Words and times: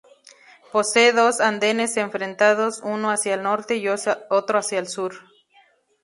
Posee 0.71 1.13
dos 1.13 1.39
andenes 1.39 1.95
enfrentados, 1.95 2.81
uno 2.83 3.11
hacia 3.11 3.35
el 3.35 3.43
norte 3.43 3.75
y 3.75 3.87
otro 3.87 4.57
hacia 4.57 4.79
el 4.79 4.87
sur. 4.87 5.13